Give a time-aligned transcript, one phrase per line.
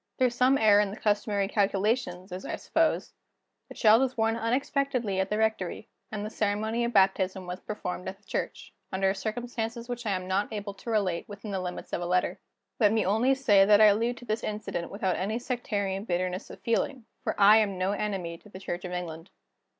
[0.17, 3.13] Through some error in the customary calculations, as I suppose,
[3.69, 8.09] the child was born unexpectedly at the rectory; and the ceremony of baptism was performed
[8.09, 11.93] at the church, under circumstances which I am not able to relate within the limits
[11.93, 12.39] of a letter:
[12.79, 16.61] Let me only say that I allude to this incident without any sectarian bitterness of
[16.61, 19.29] feeling for I am no enemy to the Church of England.